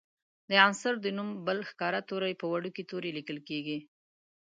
[0.49, 3.79] د عنصر د نوم بل ښکاره توری په وړوکي توري لیکل کیږي.